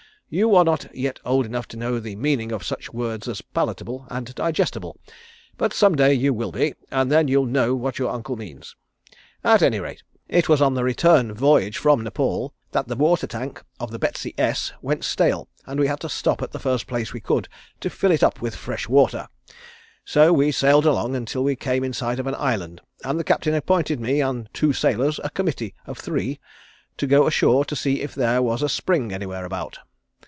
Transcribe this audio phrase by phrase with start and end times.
[0.33, 4.05] You are not yet old enough to know the meaning of such words as palatable
[4.09, 4.97] and digestible,
[5.57, 8.77] but some day you will be and then you'll know what your Uncle means.
[9.43, 13.61] At any rate it was on the return voyage from Nepaul that the water tank
[13.77, 14.71] on the Betsy S.
[14.81, 17.49] went stale and we had to stop at the first place we could
[17.81, 19.27] to fill it up with fresh water.
[20.05, 23.53] So we sailed along until we came in sight of an Island and the Captain
[23.53, 26.39] appointed me and two sailors a committee of three
[26.95, 29.79] to go ashore and see if there was a spring anywhere about.